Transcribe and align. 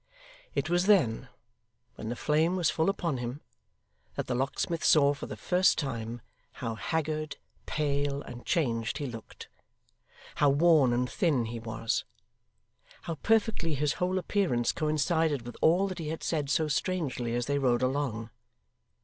It 0.55 0.67
was 0.67 0.87
then, 0.87 1.27
when 1.93 2.09
the 2.09 2.15
flame 2.15 2.55
was 2.55 2.71
full 2.71 2.89
upon 2.89 3.17
him, 3.17 3.41
that 4.15 4.25
the 4.25 4.33
locksmith 4.33 4.83
saw 4.83 5.13
for 5.13 5.27
the 5.27 5.37
first 5.37 5.77
time 5.77 6.21
how 6.53 6.73
haggard, 6.73 7.37
pale, 7.67 8.23
and 8.23 8.43
changed 8.43 8.97
he 8.97 9.05
looked; 9.05 9.47
how 10.37 10.49
worn 10.49 10.91
and 10.91 11.07
thin 11.07 11.45
he 11.45 11.59
was; 11.59 12.03
how 13.03 13.13
perfectly 13.21 13.75
his 13.75 13.93
whole 14.01 14.17
appearance 14.17 14.71
coincided 14.71 15.43
with 15.43 15.55
all 15.61 15.87
that 15.89 15.99
he 15.99 16.07
had 16.07 16.23
said 16.23 16.49
so 16.49 16.67
strangely 16.67 17.35
as 17.35 17.45
they 17.45 17.59
rode 17.59 17.83
along. 17.83 18.31